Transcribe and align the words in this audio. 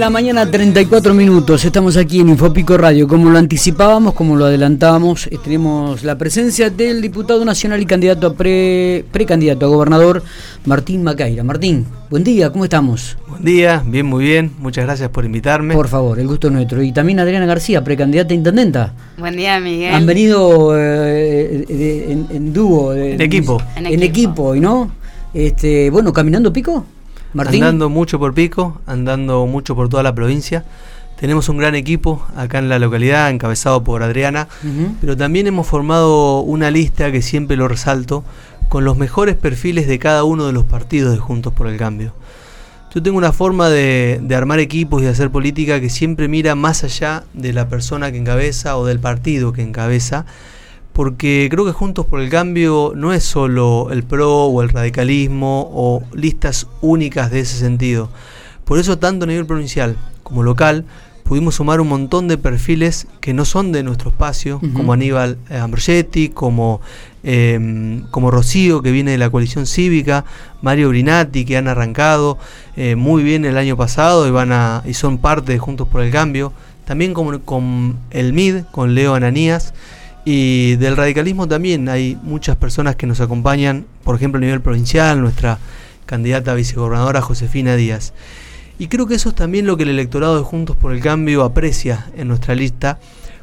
La 0.00 0.08
mañana 0.08 0.50
34 0.50 1.12
minutos, 1.12 1.62
estamos 1.66 1.98
aquí 1.98 2.20
en 2.20 2.30
Infopico 2.30 2.78
Radio, 2.78 3.06
como 3.06 3.28
lo 3.28 3.36
anticipábamos, 3.38 4.14
como 4.14 4.34
lo 4.34 4.46
adelantábamos, 4.46 5.26
eh, 5.26 5.36
tenemos 5.44 6.02
la 6.04 6.16
presencia 6.16 6.70
del 6.70 7.02
diputado 7.02 7.44
nacional 7.44 7.82
y 7.82 7.84
candidato 7.84 8.28
a 8.28 8.32
pre, 8.34 9.04
precandidato 9.12 9.66
a 9.66 9.68
gobernador, 9.68 10.22
Martín 10.64 11.02
Macaira. 11.02 11.44
Martín, 11.44 11.84
buen 12.08 12.24
día, 12.24 12.50
¿cómo 12.50 12.64
estamos? 12.64 13.18
Buen 13.28 13.44
día, 13.44 13.82
bien, 13.86 14.06
muy 14.06 14.24
bien, 14.24 14.52
muchas 14.58 14.86
gracias 14.86 15.10
por 15.10 15.26
invitarme. 15.26 15.74
Por 15.74 15.88
favor, 15.88 16.18
el 16.18 16.26
gusto 16.28 16.46
es 16.46 16.54
nuestro. 16.54 16.82
Y 16.82 16.92
también 16.92 17.20
Adriana 17.20 17.44
García, 17.44 17.84
precandidata 17.84 18.32
a 18.32 18.36
intendenta. 18.36 18.94
Buen 19.18 19.36
día, 19.36 19.60
Miguel. 19.60 19.92
Han 19.94 20.06
venido 20.06 20.78
eh, 20.78 21.66
de- 21.68 22.12
en, 22.12 22.26
en 22.30 22.52
dúo. 22.54 22.92
de- 22.92 23.16
En 23.16 23.20
equipo. 23.20 23.62
En, 23.76 23.84
En 23.84 24.02
equipo, 24.02 24.54
¿y 24.54 24.60
no? 24.60 24.92
Este, 25.34 25.90
bueno, 25.90 26.10
caminando 26.12 26.50
pico, 26.52 26.86
Martín. 27.32 27.62
Andando 27.62 27.88
mucho 27.88 28.18
por 28.18 28.34
Pico, 28.34 28.80
andando 28.86 29.46
mucho 29.46 29.74
por 29.76 29.88
toda 29.88 30.02
la 30.02 30.14
provincia. 30.14 30.64
Tenemos 31.18 31.48
un 31.50 31.58
gran 31.58 31.74
equipo 31.74 32.26
acá 32.34 32.58
en 32.58 32.68
la 32.68 32.78
localidad, 32.78 33.28
encabezado 33.30 33.84
por 33.84 34.02
Adriana, 34.02 34.48
Ujú. 34.64 34.94
pero 35.00 35.16
también 35.16 35.46
hemos 35.46 35.66
formado 35.66 36.40
una 36.40 36.70
lista 36.70 37.12
que 37.12 37.20
siempre 37.22 37.56
lo 37.56 37.68
resalto, 37.68 38.24
con 38.70 38.84
los 38.84 38.96
mejores 38.96 39.36
perfiles 39.36 39.86
de 39.86 39.98
cada 39.98 40.24
uno 40.24 40.46
de 40.46 40.52
los 40.52 40.64
partidos 40.64 41.12
de 41.12 41.18
Juntos 41.18 41.52
por 41.52 41.66
el 41.66 41.76
Cambio. 41.76 42.12
Yo 42.94 43.02
tengo 43.02 43.18
una 43.18 43.32
forma 43.32 43.68
de, 43.68 44.18
de 44.22 44.34
armar 44.34 44.58
equipos 44.60 45.02
y 45.02 45.04
de 45.04 45.10
hacer 45.10 45.30
política 45.30 45.80
que 45.80 45.90
siempre 45.90 46.26
mira 46.26 46.54
más 46.54 46.82
allá 46.84 47.24
de 47.34 47.52
la 47.52 47.68
persona 47.68 48.10
que 48.10 48.18
encabeza 48.18 48.76
o 48.78 48.86
del 48.86 48.98
partido 48.98 49.52
que 49.52 49.62
encabeza, 49.62 50.24
porque 50.92 51.48
creo 51.50 51.64
que 51.64 51.72
Juntos 51.72 52.06
por 52.06 52.20
el 52.20 52.30
Cambio 52.30 52.92
no 52.96 53.12
es 53.12 53.24
solo 53.24 53.88
el 53.90 54.02
PRO 54.02 54.46
o 54.46 54.62
el 54.62 54.68
radicalismo 54.68 55.70
o 55.72 56.02
listas 56.12 56.66
únicas 56.80 57.30
de 57.30 57.40
ese 57.40 57.58
sentido. 57.58 58.10
Por 58.64 58.78
eso 58.78 58.98
tanto 58.98 59.24
a 59.24 59.28
nivel 59.28 59.46
provincial 59.46 59.96
como 60.22 60.42
local 60.42 60.84
pudimos 61.30 61.54
sumar 61.54 61.80
un 61.80 61.86
montón 61.86 62.26
de 62.26 62.38
perfiles 62.38 63.06
que 63.20 63.32
no 63.32 63.44
son 63.44 63.70
de 63.70 63.84
nuestro 63.84 64.10
espacio, 64.10 64.60
como 64.74 64.92
Aníbal 64.92 65.38
eh, 65.48 65.58
Ambrosetti, 65.58 66.28
como, 66.28 66.80
eh, 67.22 68.02
como 68.10 68.32
Rocío, 68.32 68.82
que 68.82 68.90
viene 68.90 69.12
de 69.12 69.18
la 69.18 69.30
coalición 69.30 69.66
cívica, 69.66 70.24
Mario 70.60 70.88
Brinati, 70.88 71.44
que 71.44 71.56
han 71.56 71.68
arrancado 71.68 72.36
eh, 72.76 72.96
muy 72.96 73.22
bien 73.22 73.44
el 73.44 73.58
año 73.58 73.76
pasado 73.76 74.26
y, 74.26 74.32
van 74.32 74.50
a, 74.50 74.82
y 74.84 74.94
son 74.94 75.18
parte 75.18 75.52
de 75.52 75.60
Juntos 75.60 75.86
por 75.86 76.00
el 76.00 76.10
Cambio. 76.10 76.52
También 76.84 77.14
con, 77.14 77.38
con 77.38 77.96
el 78.10 78.32
MID, 78.32 78.64
con 78.72 78.96
Leo 78.96 79.14
Ananías. 79.14 79.72
Y 80.32 80.76
del 80.76 80.96
radicalismo 80.96 81.48
también 81.48 81.88
hay 81.88 82.16
muchas 82.22 82.56
personas 82.56 82.94
que 82.94 83.04
nos 83.04 83.20
acompañan, 83.20 83.84
por 84.04 84.14
ejemplo 84.14 84.38
a 84.38 84.40
nivel 84.40 84.60
provincial, 84.60 85.20
nuestra 85.20 85.58
candidata 86.06 86.52
a 86.52 86.54
vicegobernadora 86.54 87.20
Josefina 87.20 87.74
Díaz. 87.74 88.12
Y 88.78 88.86
creo 88.86 89.08
que 89.08 89.16
eso 89.16 89.30
es 89.30 89.34
también 89.34 89.66
lo 89.66 89.76
que 89.76 89.82
el 89.82 89.88
electorado 89.88 90.36
de 90.36 90.44
Juntos 90.44 90.76
por 90.76 90.92
el 90.92 91.00
Cambio 91.00 91.42
aprecia 91.42 92.06
en 92.16 92.28
nuestra 92.28 92.54
lista, 92.54 93.00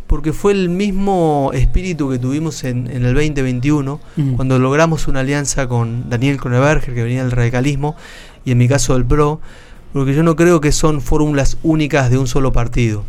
porque 0.08 0.32
fue 0.32 0.54
el 0.54 0.70
mismo 0.70 1.52
espíritu 1.54 2.10
que 2.10 2.20
tuvimos 2.20 2.64
en, 2.64 2.90
en 2.90 3.04
el 3.04 3.14
2021, 3.14 4.00
Ujú. 4.16 4.36
cuando 4.38 4.58
logramos 4.58 5.10
una 5.10 5.20
alianza 5.20 5.68
con 5.68 6.10
Daniel 6.10 6.38
Kroneberger, 6.38 6.96
que 6.96 7.04
venía 7.04 7.24
del 7.24 7.34
radicalismo, 7.34 7.98
y 8.46 8.52
en 8.52 8.60
mi 8.60 8.70
caso 8.70 8.94
del 8.94 9.04
PRO, 9.04 9.42
porque 9.92 10.14
yo 10.14 10.24
no 10.24 10.38
creo 10.38 10.62
que 10.62 10.72
son 10.72 11.02
fórmulas 11.02 11.58
únicas 11.64 12.10
de 12.10 12.18
un 12.18 12.28
solo 12.28 12.54
partido. 12.54 13.04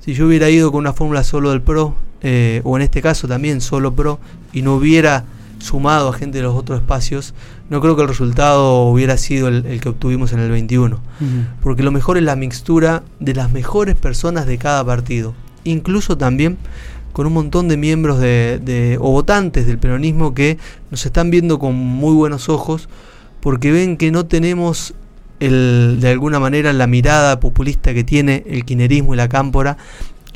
Si 0.00 0.14
yo 0.14 0.26
hubiera 0.26 0.48
ido 0.50 0.70
con 0.72 0.80
una 0.80 0.92
fórmula 0.92 1.24
solo 1.24 1.50
del 1.50 1.60
PRO, 1.62 1.94
eh, 2.22 2.60
o 2.64 2.76
en 2.76 2.82
este 2.82 3.02
caso 3.02 3.28
también 3.28 3.60
solo 3.60 3.94
PRO, 3.94 4.18
y 4.52 4.62
no 4.62 4.74
hubiera 4.76 5.24
sumado 5.58 6.08
a 6.08 6.12
gente 6.14 6.38
de 6.38 6.44
los 6.44 6.54
otros 6.56 6.80
espacios, 6.80 7.34
no 7.68 7.80
creo 7.82 7.94
que 7.96 8.02
el 8.02 8.08
resultado 8.08 8.84
hubiera 8.86 9.16
sido 9.18 9.48
el, 9.48 9.66
el 9.66 9.80
que 9.80 9.90
obtuvimos 9.90 10.32
en 10.32 10.38
el 10.40 10.50
21. 10.50 10.96
Ujú. 10.96 11.26
Porque 11.62 11.82
lo 11.82 11.90
mejor 11.92 12.16
es 12.16 12.22
la 12.24 12.34
mixtura 12.36 13.02
de 13.20 13.34
las 13.34 13.52
mejores 13.52 13.94
personas 13.94 14.46
de 14.46 14.56
cada 14.58 14.82
partido. 14.84 15.34
Incluso 15.64 16.16
también 16.16 16.56
con 17.12 17.26
un 17.26 17.34
montón 17.34 17.68
de 17.68 17.76
miembros 17.76 18.18
de, 18.20 18.58
de- 18.64 18.96
o 19.00 19.10
votantes 19.10 19.66
del 19.66 19.78
peronismo 19.78 20.32
que 20.32 20.56
nos 20.90 21.04
están 21.04 21.30
viendo 21.30 21.58
con 21.58 21.74
muy 21.74 22.14
buenos 22.14 22.48
ojos 22.48 22.88
porque 23.40 23.70
ven 23.72 23.96
que 23.96 24.10
no 24.12 24.24
tenemos 24.26 24.94
el, 25.40 25.98
de 26.00 26.08
alguna 26.10 26.38
manera 26.38 26.72
la 26.72 26.86
mirada 26.86 27.40
populista 27.40 27.92
que 27.94 28.04
tiene 28.04 28.44
el 28.46 28.64
quinerismo 28.64 29.14
y 29.14 29.16
la 29.16 29.28
cámpora 29.28 29.76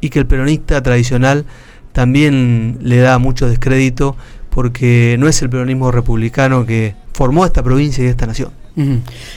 y 0.00 0.09
que 0.10 0.19
el 0.19 0.26
peronista 0.26 0.82
tradicional 0.82 1.44
también 1.92 2.78
le 2.82 2.98
da 2.98 3.19
mucho 3.19 3.48
descrédito 3.48 4.16
porque 4.50 5.16
no 5.19 5.28
es 5.28 5.41
el 5.43 5.50
peronismo 5.50 5.91
republicano 5.91 6.66
que 6.66 6.94
formó 7.12 7.44
esta 7.47 7.62
provincia 7.62 8.03
y 8.04 8.09
esta 8.09 8.26
nación. 8.26 8.50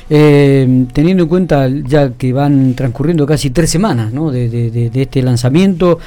Eh, 0.09 0.85
teniendo 0.93 1.23
en 1.23 1.29
cuenta 1.29 1.67
ya 1.69 2.11
que 2.13 2.33
van 2.33 2.73
transcurriendo 2.73 3.25
casi 3.25 3.49
tres 3.51 3.69
semanas 3.69 4.11
¿no? 4.11 4.31
de, 4.31 4.89
este 4.93 5.21
lanzamiento 5.21 5.99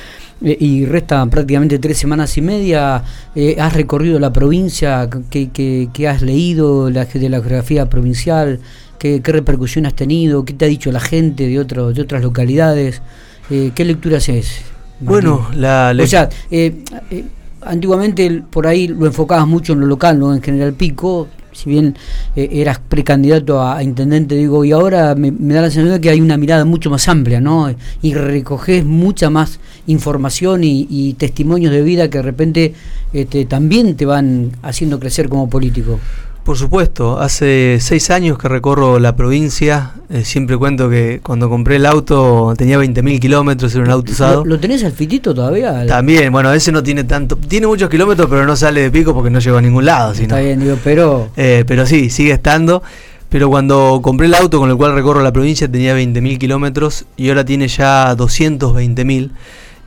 eh, 0.42 0.56
y 0.58 0.84
restan 0.86 1.30
prácticamente 1.30 1.78
tres 1.78 1.98
semanas 1.98 2.36
y 2.38 2.42
media, 2.42 3.02
eh, 3.34 3.56
has 3.60 3.74
recorrido 3.74 4.18
la 4.18 4.32
provincia, 4.32 5.08
¿qué, 5.30 5.50
qué- 5.50 5.88
qué 5.92 6.08
has 6.08 6.22
leído 6.22 6.86
de 6.86 6.92
la 6.92 7.06
geografía 7.06 7.88
provincial? 7.88 8.58
¿Qué, 9.00 9.22
qué 9.22 9.32
repercusión 9.32 9.86
has 9.86 9.94
tenido? 9.94 10.44
¿Qué 10.44 10.52
te 10.52 10.66
ha 10.66 10.68
dicho 10.68 10.92
la 10.92 11.00
gente 11.00 11.48
de, 11.48 11.58
otro, 11.58 11.90
de 11.94 12.02
otras 12.02 12.22
localidades? 12.22 13.00
Eh, 13.48 13.72
¿Qué 13.74 13.86
lectura 13.86 14.18
haces? 14.18 14.60
Martín? 15.00 15.06
Bueno, 15.08 15.48
la, 15.56 15.96
O 15.98 16.06
sea, 16.06 16.28
eh, 16.50 16.84
eh, 17.10 17.24
antiguamente 17.62 18.42
por 18.50 18.66
ahí 18.66 18.88
lo 18.88 19.06
enfocabas 19.06 19.46
mucho 19.48 19.72
en 19.72 19.80
lo 19.80 19.86
local, 19.86 20.18
¿no? 20.18 20.34
En 20.34 20.42
General 20.42 20.74
Pico, 20.74 21.28
si 21.50 21.70
bien 21.70 21.96
eh, 22.36 22.50
eras 22.52 22.78
precandidato 22.78 23.58
a, 23.62 23.78
a 23.78 23.82
intendente, 23.82 24.34
digo, 24.34 24.66
y 24.66 24.72
ahora 24.72 25.14
me, 25.14 25.32
me 25.32 25.54
da 25.54 25.62
la 25.62 25.70
sensación 25.70 25.94
de 25.94 26.00
que 26.02 26.10
hay 26.10 26.20
una 26.20 26.36
mirada 26.36 26.66
mucho 26.66 26.90
más 26.90 27.08
amplia, 27.08 27.40
¿no? 27.40 27.74
Y 28.02 28.12
recoges 28.12 28.84
mucha 28.84 29.30
más 29.30 29.60
información 29.86 30.62
y, 30.62 30.86
y 30.90 31.14
testimonios 31.14 31.72
de 31.72 31.80
vida 31.80 32.10
que 32.10 32.18
de 32.18 32.22
repente 32.22 32.74
este, 33.14 33.46
también 33.46 33.96
te 33.96 34.04
van 34.04 34.52
haciendo 34.60 35.00
crecer 35.00 35.30
como 35.30 35.48
político. 35.48 35.98
Por 36.44 36.56
supuesto, 36.56 37.20
hace 37.20 37.78
seis 37.80 38.10
años 38.10 38.38
que 38.38 38.48
recorro 38.48 38.98
la 38.98 39.14
provincia. 39.14 39.92
eh, 40.08 40.24
siempre 40.24 40.56
cuento 40.56 40.88
que 40.90 41.20
cuando 41.22 41.48
compré 41.48 41.76
el 41.76 41.86
auto 41.86 42.54
tenía 42.56 42.78
20.000 42.78 43.20
kilómetros, 43.20 43.74
era 43.74 43.84
un 43.84 43.90
auto 43.90 44.10
usado. 44.10 44.44
¿Lo, 44.44 44.56
lo 44.56 44.60
tenés 44.60 44.82
al 44.82 44.92
fitito 44.92 45.34
todavía? 45.34 45.86
También, 45.86 46.32
bueno, 46.32 46.52
ese 46.52 46.72
no 46.72 46.82
tiene 46.82 47.04
tanto. 47.04 47.36
Tiene 47.36 47.66
muchos 47.66 47.88
kilómetros, 47.90 48.28
pero 48.28 48.46
no 48.46 48.56
sale 48.56 48.80
de 48.80 48.90
pico 48.90 49.14
porque 49.14 49.30
no 49.30 49.38
llegó 49.38 49.58
a 49.58 49.62
ningún 49.62 49.84
lado. 49.84 50.14
si 50.14 50.22
Está 50.22 50.40
bien, 50.40 50.58
digo, 50.60 50.76
pero... 50.82 51.28
Eh, 51.36 51.64
pero 51.66 51.86
sí, 51.86 52.10
sigue 52.10 52.32
estando. 52.32 52.82
Pero 53.28 53.48
cuando 53.48 54.00
compré 54.02 54.26
el 54.26 54.34
auto 54.34 54.58
con 54.58 54.70
el 54.70 54.76
cual 54.76 54.94
recorro 54.94 55.22
la 55.22 55.32
provincia 55.32 55.70
tenía 55.70 55.96
20.000 55.96 56.38
kilómetros 56.38 57.04
y 57.16 57.28
ahora 57.28 57.44
tiene 57.44 57.68
ya 57.68 58.16
220.000. 58.16 59.30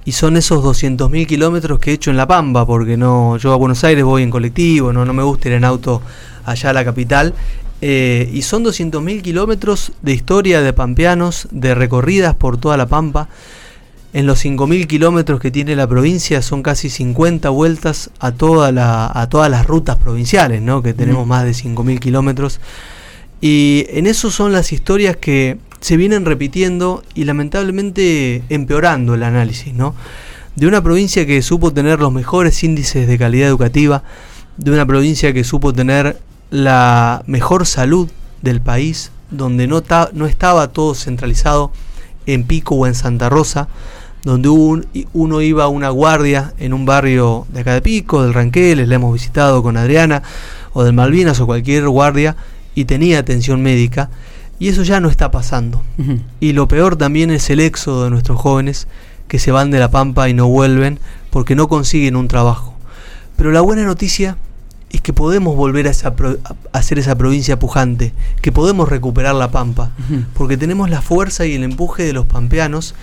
Y 0.06 0.12
son 0.12 0.36
esos 0.38 0.64
200.000 0.64 1.26
kilómetros 1.26 1.80
que 1.80 1.92
he 1.92 1.94
hecho 1.94 2.12
en 2.12 2.18
La 2.18 2.28
Pampa, 2.28 2.66
porque 2.66 2.98
no 2.98 3.38
yo 3.38 3.54
a 3.54 3.56
Buenos 3.56 3.84
Aires 3.84 4.04
voy 4.04 4.24
en 4.24 4.30
colectivo, 4.30 4.92
no, 4.92 5.06
no 5.06 5.14
me 5.14 5.24
gusta 5.24 5.48
ir 5.48 5.56
en 5.56 5.64
auto 5.64 6.02
allá 6.46 6.72
a 6.72 6.74
la 6.74 6.84
capital. 6.84 7.34
Eh, 7.82 8.30
y 8.34 8.44
son 8.44 8.64
200.000 8.64 9.22
kilómetros 9.22 9.92
de 10.02 10.14
historia 10.14 10.62
de 10.62 10.72
pampeanos, 10.72 11.48
de 11.52 11.76
recorridas 11.76 12.34
por 12.36 12.58
toda 12.58 12.78
La 12.78 12.86
Pampa. 12.86 13.28
En 14.14 14.26
los 14.28 14.46
5.000 14.46 14.88
kilómetros 14.88 15.40
que 15.40 15.52
tiene 15.52 15.76
la 15.76 15.88
provincia 15.88 16.42
son 16.42 16.64
casi 16.64 16.90
50 16.90 17.50
vueltas 17.50 18.10
a, 18.20 18.32
toda 18.32 18.72
la, 18.72 19.12
a 19.14 19.28
todas 19.28 19.50
las 19.50 19.66
rutas 19.66 19.98
provinciales, 19.98 20.62
¿no? 20.62 20.84
que 20.84 20.94
tenemos 20.94 21.26
Mm. 21.26 21.30
más 21.30 21.44
de 21.46 21.52
5.000 21.52 22.00
kilómetros. 22.00 22.60
Y 23.42 23.86
en 23.90 24.06
eso 24.08 24.32
son 24.32 24.54
las 24.54 24.72
historias 24.72 25.18
que 25.18 25.58
se 25.84 25.98
vienen 25.98 26.24
repitiendo 26.26 27.04
y 27.14 27.26
lamentablemente 27.26 28.42
empeorando 28.50 29.16
el 29.16 29.24
análisis, 29.24 29.74
¿no? 29.74 29.94
De 30.56 30.66
una 30.66 30.82
provincia 30.82 31.26
que 31.26 31.42
supo 31.42 31.74
tener 31.74 32.00
los 32.00 32.12
mejores 32.14 32.64
índices 32.64 33.06
de 33.08 33.18
calidad 33.18 33.50
educativa, 33.50 34.04
de 34.56 34.72
una 34.72 34.86
provincia 34.86 35.34
que 35.34 35.44
supo 35.44 35.74
tener 35.74 36.18
la 36.52 37.24
mejor 37.28 37.66
salud 37.66 38.10
del 38.42 38.62
país, 38.62 39.12
donde 39.30 39.68
no, 39.68 39.84
no 40.14 40.26
estaba 40.26 40.70
todo 40.72 40.96
centralizado 40.96 41.72
en 42.28 42.46
Pico 42.46 42.76
o 42.76 42.88
en 42.88 42.96
Santa 42.96 43.28
Rosa, 43.30 43.68
donde 44.24 44.48
un- 44.48 44.88
uno 45.12 45.42
iba 45.42 45.66
a 45.66 45.68
una 45.68 45.90
guardia 45.90 46.54
en 46.60 46.74
un 46.74 46.86
barrio 46.86 47.46
de 47.52 47.60
acá 47.60 47.74
de 47.74 47.82
Pico, 47.82 48.24
del 48.24 48.34
Ranqueles, 48.34 48.88
la 48.88 48.96
hemos 48.96 49.12
visitado 49.12 49.62
con 49.64 49.76
Adriana, 49.76 50.24
o 50.72 50.84
del 50.86 50.94
Malvinas 50.94 51.42
o 51.42 51.46
cualquier 51.46 51.90
guardia, 51.90 52.38
y 52.74 52.86
tenía 52.86 53.20
atención 53.20 53.62
médica, 53.62 54.10
y 54.64 54.70
eso 54.70 54.84
ya 54.84 55.00
no 55.00 55.10
está 55.10 55.30
pasando. 55.30 55.82
Y 56.40 56.54
lo 56.54 56.68
peor 56.68 56.96
también 56.96 57.32
es 57.32 57.50
el 57.50 57.60
éxodo 57.60 58.06
de 58.06 58.10
nuestros 58.10 58.40
jóvenes 58.40 58.88
que 59.28 59.40
se 59.40 59.52
van 59.52 59.72
de 59.72 59.80
la 59.80 59.92
pampa 59.92 60.30
y 60.30 60.34
no 60.34 60.48
vuelven 60.48 61.00
porque 61.32 61.56
no 61.56 61.68
consiguen 61.68 62.16
un 62.16 62.28
trabajo. 62.28 62.74
Pero 63.36 63.52
la 63.52 63.62
buena 63.62 63.84
noticia 63.84 64.38
es 64.90 65.02
que 65.02 65.12
podemos 65.12 65.56
volver 65.56 65.88
a, 65.88 65.90
esa 65.90 66.16
pro- 66.16 66.38
a 66.72 66.78
hacer 66.78 67.00
esa 67.00 67.16
provincia 67.16 67.58
pujante, 67.60 68.14
que 68.42 68.52
podemos 68.52 68.88
recuperar 68.90 69.34
la 69.36 69.50
pampa, 69.52 69.92
porque 70.36 70.56
tenemos 70.56 70.90
la 70.90 71.02
fuerza 71.02 71.46
y 71.46 71.56
el 71.56 71.64
empuje 71.64 72.04
de 72.04 72.14
los 72.14 72.26
pampeanos 72.28 72.94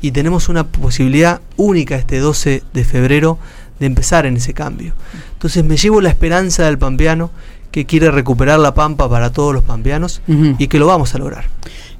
y 0.00 0.10
tenemos 0.12 0.48
una 0.48 0.66
posibilidad 0.66 1.40
única 1.56 1.96
este 1.96 2.18
12 2.20 2.62
de 2.74 2.84
febrero 2.84 3.38
de 3.80 3.86
empezar 3.86 4.26
en 4.26 4.36
ese 4.36 4.52
cambio. 4.54 4.92
Entonces 5.32 5.64
me 5.64 5.76
llevo 5.76 6.00
la 6.00 6.10
esperanza 6.10 6.64
del 6.64 6.78
pampeano 6.78 7.30
que 7.70 7.86
quiere 7.86 8.10
recuperar 8.10 8.58
la 8.58 8.74
pampa 8.74 9.08
para 9.08 9.30
todos 9.30 9.54
los 9.54 9.64
pampeanos 9.64 10.22
y 10.26 10.68
que 10.68 10.78
lo 10.78 10.86
vamos 10.86 11.14
a 11.14 11.18
lograr. 11.18 11.44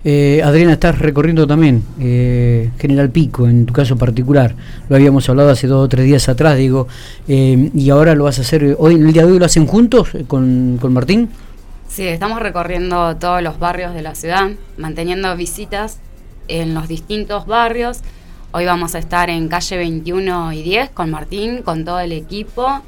Eh, 0.04 0.40
Adriana, 0.44 0.74
estás 0.74 0.98
recorriendo 0.98 1.46
también 1.46 1.82
eh, 2.00 2.70
General 2.78 3.10
Pico, 3.10 3.48
en 3.48 3.66
tu 3.66 3.72
caso 3.72 3.96
particular. 3.96 4.54
Lo 4.88 4.96
habíamos 4.96 5.28
hablado 5.28 5.50
hace 5.50 5.66
dos 5.66 5.84
o 5.84 5.88
tres 5.88 6.06
días 6.06 6.28
atrás, 6.28 6.56
digo, 6.56 6.86
eh, 7.26 7.70
y 7.74 7.90
ahora 7.90 8.14
lo 8.14 8.24
vas 8.24 8.38
a 8.38 8.42
hacer, 8.42 8.76
hoy 8.78 8.94
en 8.94 9.06
el 9.06 9.12
día 9.12 9.26
de 9.26 9.32
hoy 9.32 9.38
lo 9.38 9.44
hacen 9.44 9.66
juntos 9.66 10.10
con, 10.28 10.78
con 10.80 10.92
Martín. 10.92 11.28
Sí, 11.88 12.06
estamos 12.06 12.40
recorriendo 12.40 13.16
todos 13.16 13.42
los 13.42 13.58
barrios 13.58 13.92
de 13.94 14.02
la 14.02 14.14
ciudad, 14.14 14.50
manteniendo 14.76 15.34
visitas 15.36 15.98
en 16.46 16.74
los 16.74 16.86
distintos 16.86 17.46
barrios. 17.46 18.00
Hoy 18.52 18.66
vamos 18.66 18.94
a 18.94 18.98
estar 18.98 19.30
en 19.30 19.48
calle 19.48 19.76
21 19.76 20.52
y 20.52 20.62
10 20.62 20.90
con 20.90 21.10
Martín, 21.10 21.62
con 21.62 21.84
todo 21.84 22.00
el 22.00 22.12
equipo, 22.12 22.82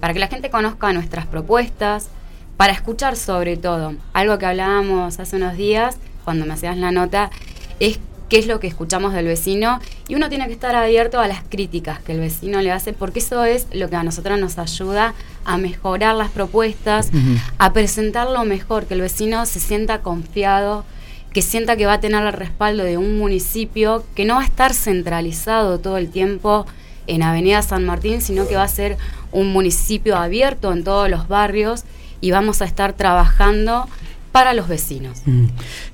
para 0.00 0.12
que 0.14 0.20
la 0.20 0.28
gente 0.28 0.50
conozca 0.50 0.92
nuestras 0.92 1.26
propuestas, 1.26 2.08
para 2.56 2.72
escuchar 2.72 3.16
sobre 3.16 3.56
todo. 3.56 3.94
Algo 4.12 4.38
que 4.38 4.46
hablábamos 4.46 5.20
hace 5.20 5.36
unos 5.36 5.56
días 5.56 5.98
cuando 6.24 6.46
me 6.46 6.54
hacías 6.54 6.76
la 6.76 6.90
nota, 6.90 7.30
es 7.78 7.98
qué 8.28 8.38
es 8.38 8.46
lo 8.46 8.58
que 8.58 8.66
escuchamos 8.66 9.12
del 9.12 9.26
vecino 9.26 9.80
y 10.08 10.16
uno 10.16 10.28
tiene 10.28 10.46
que 10.46 10.52
estar 10.52 10.74
abierto 10.74 11.20
a 11.20 11.28
las 11.28 11.42
críticas 11.48 12.00
que 12.00 12.12
el 12.12 12.20
vecino 12.20 12.60
le 12.60 12.72
hace 12.72 12.92
porque 12.92 13.20
eso 13.20 13.44
es 13.44 13.68
lo 13.72 13.88
que 13.88 13.96
a 13.96 14.02
nosotros 14.02 14.38
nos 14.40 14.58
ayuda 14.58 15.14
a 15.44 15.58
mejorar 15.58 16.16
las 16.16 16.30
propuestas, 16.30 17.10
a 17.58 17.72
presentarlo 17.72 18.44
mejor, 18.44 18.86
que 18.86 18.94
el 18.94 19.02
vecino 19.02 19.46
se 19.46 19.60
sienta 19.60 20.02
confiado, 20.02 20.84
que 21.32 21.42
sienta 21.42 21.76
que 21.76 21.86
va 21.86 21.94
a 21.94 22.00
tener 22.00 22.24
el 22.26 22.32
respaldo 22.32 22.82
de 22.82 22.98
un 22.98 23.18
municipio, 23.18 24.04
que 24.16 24.24
no 24.24 24.34
va 24.34 24.40
a 24.40 24.46
estar 24.46 24.74
centralizado 24.74 25.78
todo 25.78 25.96
el 25.98 26.10
tiempo 26.10 26.66
en 27.06 27.22
Avenida 27.22 27.62
San 27.62 27.84
Martín, 27.84 28.20
sino 28.20 28.46
que 28.46 28.56
va 28.56 28.62
a 28.62 28.68
ser 28.68 28.96
un 29.32 29.52
municipio 29.52 30.16
abierto 30.16 30.72
en 30.72 30.84
todos 30.84 31.10
los 31.10 31.28
barrios 31.28 31.84
y 32.20 32.30
vamos 32.30 32.62
a 32.62 32.64
estar 32.64 32.92
trabajando 32.94 33.86
para 34.32 34.52
los 34.52 34.68
vecinos. 34.68 35.22
Mm. 35.24 35.44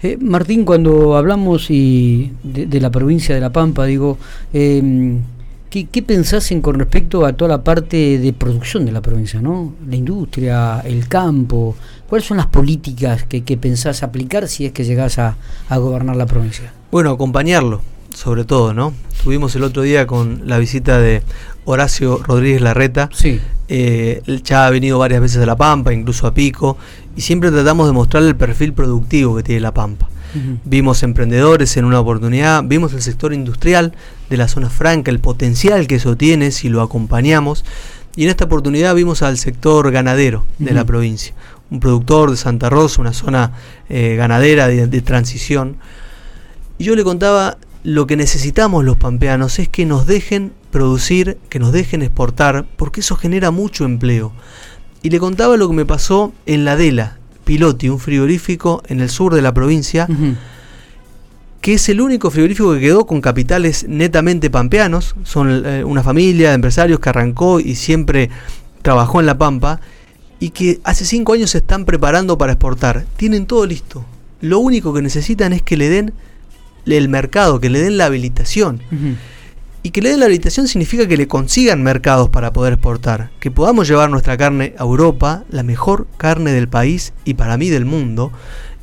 Eh, 0.03 0.17
Martín, 0.21 0.65
cuando 0.65 1.17
hablamos 1.17 1.71
y 1.71 2.33
de, 2.43 2.81
la 2.81 2.91
provincia 2.91 3.35
de 3.35 3.41
La 3.41 3.51
Pampa, 3.51 3.85
digo, 3.85 4.19
eh, 4.53 5.17
¿qué, 5.71 5.87
¿qué, 5.87 6.03
pensás 6.03 6.51
en 6.51 6.61
con 6.61 6.77
respecto 6.79 7.25
a 7.25 7.35
toda 7.35 7.49
la 7.51 7.63
parte 7.63 8.19
de 8.19 8.33
producción 8.33 8.85
de 8.85 8.91
la 8.91 9.01
provincia, 9.01 9.41
no? 9.41 9.75
La 9.89 9.95
industria, 9.95 10.81
el 10.81 11.07
campo, 11.07 11.77
¿cuáles 12.09 12.27
son 12.27 12.37
las 12.37 12.47
políticas 12.47 13.25
que, 13.25 13.43
pensás 13.57 14.03
aplicar 14.03 14.49
si 14.49 14.67
es 14.67 14.73
que 14.73 14.85
llegás 14.85 15.21
a, 15.21 15.37
a 15.69 15.79
gobernar 15.79 16.17
la 16.17 16.27
provincia? 16.27 16.73
Bueno, 16.91 17.13
acompañarlo, 17.13 17.81
sobre 18.15 18.45
todo, 18.45 18.75
¿no? 18.75 18.93
Tuvimos 19.23 19.55
el 19.57 19.63
otro 19.63 19.83
día 19.83 20.07
con 20.07 20.43
la 20.47 20.59
visita 20.59 20.99
de 20.99 21.23
Horacio 21.65 22.21
Rodríguez 22.27 22.61
Larreta. 22.61 23.09
Sí. 23.13 23.41
Eh, 23.69 24.23
ya 24.45 24.67
ha 24.67 24.71
venido 24.71 24.99
varias 24.99 25.21
veces 25.21 25.43
a 25.43 25.47
La 25.47 25.57
Pampa, 25.57 25.93
incluso 25.93 26.27
a 26.27 26.35
Pico, 26.35 26.77
y 27.17 27.21
siempre 27.23 27.51
tratamos 27.51 27.87
de 27.87 27.93
mostrarle 27.93 28.31
el 28.31 28.37
perfil 28.37 28.73
productivo 28.73 29.37
que 29.37 29.43
tiene 29.43 29.61
La 29.61 29.75
Pampa. 29.75 30.09
Vimos 30.65 31.03
emprendedores 31.03 31.77
en 31.77 31.85
una 31.85 32.01
oportunidad, 32.01 32.65
vimos 32.65 32.95
el 32.95 33.03
sector 33.03 33.35
industrial 33.35 33.93
de 34.31 34.39
la 34.39 34.49
zona 34.49 34.71
franca, 34.71 35.11
el 35.11 35.21
potencial 35.21 35.87
que 35.87 35.97
eso 35.97 36.17
tiene 36.17 36.53
si 36.53 36.71
lo 36.71 36.81
acompañamos, 36.81 37.67
y 38.17 38.25
en 38.25 38.31
esta 38.31 38.47
oportunidad 38.47 38.95
vimos 38.95 39.21
al 39.21 39.37
sector 39.37 39.91
ganadero 39.91 40.47
de 40.59 40.73
la 40.73 40.87
provincia, 40.87 41.35
un 41.71 41.81
productor 41.81 42.31
de 42.31 42.39
Santa 42.39 42.71
Rosa, 42.71 43.03
una 43.03 43.13
zona 43.13 43.53
eh, 43.91 44.15
ganadera 44.17 44.69
de 44.69 45.03
transición. 45.03 45.77
Y 46.79 46.85
yo 46.85 46.97
le 46.97 47.05
contaba 47.05 47.59
lo 47.85 48.07
que 48.07 48.17
necesitamos 48.17 48.85
los 48.85 48.97
pampeanos 48.97 49.59
es 49.59 49.69
que 49.69 49.87
nos 49.87 50.07
dejen 50.07 50.53
producir, 50.71 51.39
que 51.49 51.59
nos 51.59 51.73
dejen 51.73 52.03
exportar, 52.03 52.65
porque 52.77 53.01
eso 53.01 53.17
genera 53.17 53.51
mucho 53.51 53.85
empleo. 53.85 54.33
Y 55.03 55.11
le 55.11 55.19
contaba 55.19 55.57
lo 55.57 55.69
que 55.69 55.75
me 55.75 55.85
pasó 55.85 56.33
en 56.47 56.65
la 56.65 56.77
Dela, 56.77 57.19
Piloti, 57.45 57.89
un 57.89 57.99
frigorífico 57.99 58.83
en 58.87 59.01
el 59.01 59.11
sur 59.11 59.35
de 59.35 59.43
la 59.43 59.53
provincia, 59.53 60.07
que 61.61 61.75
es 61.75 61.89
el 61.89 62.01
único 62.01 62.31
frigorífico 62.31 62.73
que 62.73 62.81
quedó 62.81 63.07
con 63.07 63.21
capitales 63.21 63.87
netamente 63.89 64.49
pampeanos. 64.49 65.15
Son 65.25 65.65
eh, 65.65 65.85
una 65.85 66.03
familia 66.03 66.51
de 66.51 66.55
empresarios 66.55 67.01
que 67.01 67.09
arrancó 67.09 67.61
y 67.61 67.75
siempre 67.75 68.31
trabajó 68.83 69.21
en 69.21 69.27
La 69.27 69.39
Pampa 69.39 69.81
y 70.39 70.51
que 70.51 70.81
hace 70.85 71.05
cinco 71.05 71.35
años 71.35 71.51
se 71.51 71.59
están 71.59 71.85
preparando 71.85 72.39
para 72.39 72.53
exportar. 72.53 73.05
Tienen 73.17 73.47
todo 73.47 73.67
listo. 73.67 74.05
Lo 74.41 74.59
único 74.59 74.93
que 74.93 75.03
necesitan 75.03 75.53
es 75.53 75.63
que 75.63 75.77
le 75.77 75.89
den 75.89 76.13
el 76.87 77.09
mercado, 77.09 77.61
que 77.61 77.71
le 77.71 77.81
den 77.81 77.97
la 77.97 78.07
habilitación. 78.07 78.81
Y 79.85 79.91
que 79.91 80.01
le 80.01 80.11
den 80.11 80.21
la 80.21 80.27
habilitación 80.27 80.69
significa 80.69 81.09
que 81.09 81.17
le 81.17 81.27
consigan 81.27 81.83
mercados 81.83 82.29
para 82.29 82.53
poder 82.53 82.75
exportar, 82.75 83.31
que 83.41 83.51
podamos 83.51 83.89
llevar 83.89 84.11
nuestra 84.11 84.37
carne 84.37 84.75
a 84.79 84.83
Europa, 84.83 85.45
la 85.51 85.65
mejor 85.65 86.07
carne 86.17 86.53
del 86.53 86.69
país 86.69 87.13
y 87.25 87.35
para 87.35 87.57
mí 87.57 87.69
del 87.69 87.85
mundo, 87.85 88.33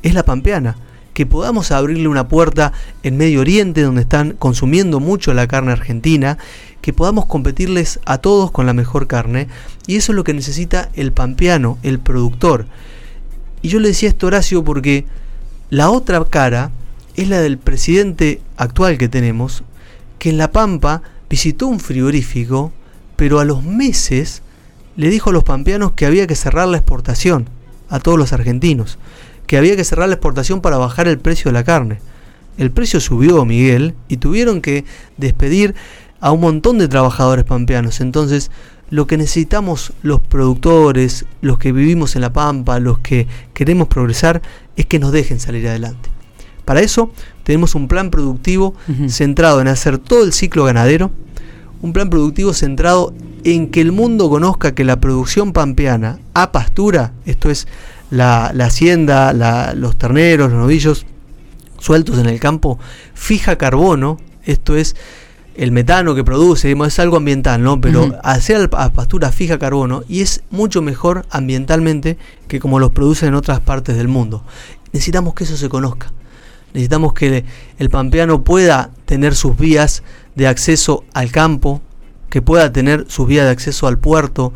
es 0.02 0.14
la 0.14 0.24
pampeana. 0.24 0.76
Que 1.14 1.26
podamos 1.26 1.70
abrirle 1.72 2.08
una 2.08 2.28
puerta 2.28 2.72
en 3.02 3.16
Medio 3.16 3.40
Oriente 3.40 3.82
donde 3.82 4.02
están 4.02 4.32
consumiendo 4.32 5.00
mucho 5.00 5.34
la 5.34 5.46
carne 5.46 5.72
argentina, 5.72 6.38
que 6.80 6.92
podamos 6.92 7.26
competirles 7.26 8.00
a 8.06 8.18
todos 8.18 8.50
con 8.50 8.66
la 8.66 8.72
mejor 8.72 9.06
carne, 9.06 9.48
y 9.86 9.96
eso 9.96 10.12
es 10.12 10.16
lo 10.16 10.24
que 10.24 10.34
necesita 10.34 10.90
el 10.94 11.12
pampeano, 11.12 11.78
el 11.82 11.98
productor. 11.98 12.66
Y 13.62 13.68
yo 13.68 13.80
le 13.80 13.88
decía 13.88 14.08
esto 14.08 14.26
Horacio 14.26 14.64
porque 14.64 15.04
la 15.68 15.90
otra 15.90 16.24
cara 16.24 16.70
es 17.16 17.28
la 17.28 17.40
del 17.40 17.58
presidente 17.58 18.40
actual 18.56 18.98
que 18.98 19.08
tenemos, 19.08 19.62
que 20.18 20.30
en 20.30 20.38
La 20.38 20.52
Pampa 20.52 21.02
visitó 21.28 21.66
un 21.66 21.80
frigorífico, 21.80 22.72
pero 23.16 23.40
a 23.40 23.44
los 23.44 23.62
meses 23.62 24.42
le 24.96 25.10
dijo 25.10 25.30
a 25.30 25.32
los 25.32 25.44
pampeanos 25.44 25.92
que 25.92 26.06
había 26.06 26.26
que 26.26 26.34
cerrar 26.34 26.68
la 26.68 26.76
exportación 26.76 27.48
a 27.88 28.00
todos 28.00 28.18
los 28.18 28.32
argentinos, 28.32 28.98
que 29.46 29.56
había 29.56 29.76
que 29.76 29.84
cerrar 29.84 30.08
la 30.08 30.14
exportación 30.14 30.60
para 30.60 30.78
bajar 30.78 31.08
el 31.08 31.18
precio 31.18 31.50
de 31.50 31.52
la 31.52 31.64
carne. 31.64 32.00
El 32.58 32.70
precio 32.70 33.00
subió, 33.00 33.44
Miguel, 33.44 33.94
y 34.08 34.18
tuvieron 34.18 34.60
que 34.60 34.84
despedir 35.16 35.74
a 36.20 36.32
un 36.32 36.40
montón 36.40 36.78
de 36.78 36.88
trabajadores 36.88 37.44
pampeanos. 37.44 38.00
Entonces, 38.00 38.50
lo 38.90 39.06
que 39.06 39.16
necesitamos 39.16 39.92
los 40.02 40.20
productores, 40.20 41.24
los 41.40 41.58
que 41.58 41.72
vivimos 41.72 42.16
en 42.16 42.22
La 42.22 42.32
Pampa, 42.32 42.80
los 42.80 42.98
que 42.98 43.26
queremos 43.54 43.88
progresar, 43.88 44.42
es 44.76 44.86
que 44.86 44.98
nos 44.98 45.12
dejen 45.12 45.40
salir 45.40 45.66
adelante. 45.68 46.10
Para 46.64 46.80
eso 46.80 47.10
tenemos 47.42 47.74
un 47.74 47.88
plan 47.88 48.10
productivo 48.10 48.74
centrado 49.08 49.60
en 49.60 49.68
hacer 49.68 49.98
todo 49.98 50.24
el 50.24 50.32
ciclo 50.32 50.64
ganadero, 50.64 51.10
un 51.82 51.92
plan 51.92 52.10
productivo 52.10 52.52
centrado 52.52 53.12
en 53.44 53.68
que 53.70 53.80
el 53.80 53.92
mundo 53.92 54.28
conozca 54.28 54.74
que 54.74 54.84
la 54.84 55.00
producción 55.00 55.52
pampeana 55.52 56.18
a 56.34 56.52
pastura, 56.52 57.12
esto 57.24 57.50
es 57.50 57.66
la, 58.10 58.46
hacienda, 58.46 59.32
los 59.74 59.96
terneros, 59.96 60.50
los 60.50 60.60
novillos 60.60 61.06
sueltos 61.78 62.18
en 62.18 62.26
el 62.26 62.38
campo, 62.38 62.78
fija 63.14 63.56
carbono, 63.56 64.18
esto 64.44 64.76
es 64.76 64.96
el 65.54 65.72
metano 65.72 66.14
que 66.14 66.24
produce, 66.24 66.72
es 66.72 66.98
algo 66.98 67.16
ambiental, 67.16 67.62
¿no? 67.62 67.80
Pero 67.80 68.16
hacer 68.22 68.70
a 68.72 68.92
pastura 68.92 69.32
fija 69.32 69.58
carbono 69.58 70.04
y 70.08 70.20
es 70.20 70.42
mucho 70.50 70.80
mejor 70.80 71.26
ambientalmente 71.30 72.16
que 72.48 72.60
como 72.60 72.78
los 72.78 72.92
producen 72.92 73.30
en 73.30 73.34
otras 73.34 73.60
partes 73.60 73.96
del 73.96 74.08
mundo. 74.08 74.44
Necesitamos 74.92 75.34
que 75.34 75.44
eso 75.44 75.56
se 75.56 75.68
conozca. 75.68 76.12
Necesitamos 76.72 77.12
que 77.12 77.44
el 77.78 77.90
pampeano 77.90 78.44
pueda 78.44 78.90
tener 79.06 79.34
sus 79.34 79.56
vías 79.56 80.02
de 80.34 80.46
acceso 80.46 81.04
al 81.12 81.32
campo, 81.32 81.82
que 82.28 82.42
pueda 82.42 82.72
tener 82.72 83.06
sus 83.08 83.26
vías 83.26 83.44
de 83.44 83.50
acceso 83.50 83.86
al 83.86 83.98
puerto, 83.98 84.52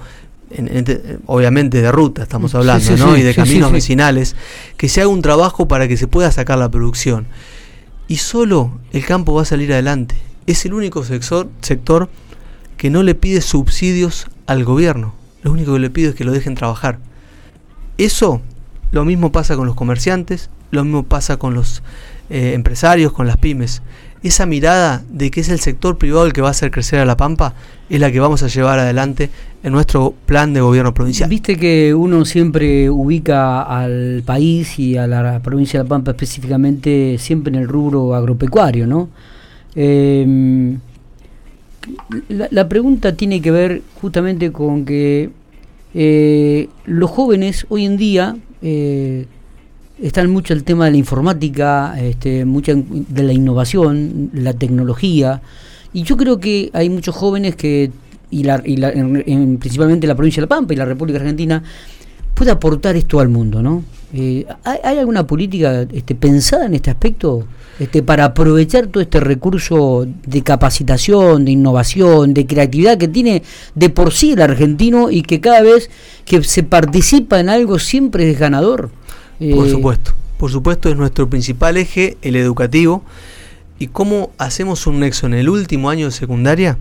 obviamente 1.26 1.82
de 1.82 1.90
ruta 1.90 2.22
estamos 2.22 2.54
hablando, 2.54 2.96
¿no? 2.96 3.16
y 3.16 3.22
de 3.22 3.34
caminos 3.34 3.72
vecinales, 3.72 4.36
que 4.76 4.88
se 4.88 5.00
haga 5.00 5.08
un 5.08 5.22
trabajo 5.22 5.66
para 5.66 5.88
que 5.88 5.96
se 5.96 6.06
pueda 6.06 6.30
sacar 6.30 6.58
la 6.58 6.70
producción. 6.70 7.26
Y 8.06 8.16
solo 8.16 8.78
el 8.92 9.04
campo 9.04 9.34
va 9.34 9.42
a 9.42 9.46
salir 9.46 9.72
adelante. 9.72 10.16
Es 10.46 10.64
el 10.66 10.74
único 10.74 11.04
sector, 11.04 11.48
sector 11.62 12.08
que 12.76 12.90
no 12.90 13.02
le 13.02 13.14
pide 13.14 13.40
subsidios 13.40 14.26
al 14.46 14.64
gobierno. 14.64 15.14
Lo 15.42 15.52
único 15.52 15.72
que 15.72 15.80
le 15.80 15.90
pide 15.90 16.08
es 16.10 16.14
que 16.14 16.24
lo 16.24 16.32
dejen 16.32 16.54
trabajar. 16.54 16.98
Eso 17.96 18.42
lo 18.94 19.04
mismo 19.04 19.32
pasa 19.32 19.56
con 19.56 19.66
los 19.66 19.74
comerciantes, 19.74 20.50
lo 20.70 20.84
mismo 20.84 21.02
pasa 21.02 21.36
con 21.36 21.52
los 21.52 21.82
eh, 22.30 22.52
empresarios, 22.54 23.12
con 23.12 23.26
las 23.26 23.36
pymes. 23.36 23.82
Esa 24.22 24.46
mirada 24.46 25.02
de 25.10 25.32
que 25.32 25.40
es 25.40 25.48
el 25.48 25.58
sector 25.58 25.98
privado 25.98 26.24
el 26.26 26.32
que 26.32 26.40
va 26.40 26.48
a 26.48 26.50
hacer 26.52 26.70
crecer 26.70 27.00
a 27.00 27.04
La 27.04 27.16
Pampa 27.16 27.54
es 27.90 27.98
la 27.98 28.12
que 28.12 28.20
vamos 28.20 28.44
a 28.44 28.46
llevar 28.46 28.78
adelante 28.78 29.30
en 29.64 29.72
nuestro 29.72 30.14
plan 30.26 30.54
de 30.54 30.60
gobierno 30.60 30.94
provincial. 30.94 31.28
Viste 31.28 31.56
que 31.56 31.92
uno 31.92 32.24
siempre 32.24 32.88
ubica 32.88 33.62
al 33.62 34.22
país 34.24 34.78
y 34.78 34.96
a 34.96 35.08
la 35.08 35.40
provincia 35.40 35.80
de 35.80 35.84
La 35.84 35.88
Pampa 35.88 36.12
específicamente 36.12 37.16
siempre 37.18 37.52
en 37.52 37.62
el 37.62 37.68
rubro 37.68 38.14
agropecuario, 38.14 38.86
¿no? 38.86 39.08
Em, 39.74 40.78
la, 42.28 42.68
pregunta 42.68 43.16
tiene 43.16 43.42
que 43.42 43.50
ver 43.50 43.82
justamente 44.00 44.52
con 44.52 44.84
que 44.84 45.30
eh, 45.94 46.68
los 46.86 47.10
jóvenes 47.10 47.66
hoy 47.68 47.84
en 47.84 47.96
día 47.96 48.36
eh, 48.62 49.26
están 50.02 50.30
mucho 50.30 50.52
el 50.52 50.64
tema 50.64 50.86
de 50.86 50.92
la 50.92 50.96
informática, 50.96 51.94
este, 52.00 52.44
mucha 52.44 52.74
de 52.74 53.22
la 53.22 53.32
innovación, 53.32 54.30
la 54.32 54.52
tecnología, 54.52 55.40
y 55.92 56.02
yo 56.02 56.16
creo 56.16 56.40
que 56.40 56.70
hay 56.72 56.90
muchos 56.90 57.14
jóvenes 57.14 57.54
que, 57.54 57.92
y, 58.30 58.42
la, 58.42 58.60
y 58.64 58.76
la, 58.76 58.90
en, 58.90 59.58
principalmente 59.58 60.06
la 60.06 60.16
provincia 60.16 60.40
de 60.40 60.46
La 60.46 60.48
Pampa 60.48 60.74
y 60.74 60.76
la 60.76 60.84
República 60.84 61.20
Argentina, 61.20 61.62
puede 62.34 62.50
aportar 62.50 62.96
esto 62.96 63.20
al 63.20 63.28
mundo, 63.28 63.62
¿no? 63.62 63.84
Eh, 64.16 64.46
¿hay, 64.62 64.98
alguna 64.98 65.26
política 65.26 65.86
este, 65.92 66.14
pensada 66.14 66.66
en 66.66 66.74
este 66.74 66.88
aspecto 66.88 67.48
este, 67.80 68.00
para 68.00 68.26
aprovechar 68.26 68.86
todo 68.86 69.02
este 69.02 69.18
recurso 69.18 70.06
de 70.24 70.42
capacitación, 70.42 71.44
de 71.44 71.50
innovación, 71.50 72.32
de 72.32 72.46
creatividad 72.46 72.96
que 72.96 73.08
tiene 73.08 73.42
de 73.74 73.90
por 73.90 74.12
sí 74.12 74.34
el 74.34 74.42
argentino 74.42 75.10
y 75.10 75.22
que 75.22 75.40
cada 75.40 75.62
vez 75.62 75.90
que 76.24 76.44
se 76.44 76.62
participa 76.62 77.40
en 77.40 77.48
algo 77.48 77.80
siempre 77.80 78.30
es 78.30 78.38
ganador? 78.38 78.90
por 79.52 79.68
supuesto, 79.68 80.12
por 80.38 80.52
supuesto 80.52 80.88
es 80.88 80.96
nuestro 80.96 81.28
principal 81.28 81.76
eje, 81.76 82.16
el 82.22 82.36
educativo. 82.36 83.02
¿Y 83.80 83.88
cómo 83.88 84.30
hacemos 84.38 84.86
un 84.86 85.00
nexo 85.00 85.26
en 85.26 85.34
el 85.34 85.48
último 85.48 85.90
año 85.90 86.06
de 86.06 86.12
secundaria? 86.12 86.78